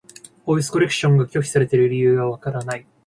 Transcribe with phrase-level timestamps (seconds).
[0.45, 2.87] ボイスコレクションが拒否されている理由がわからない。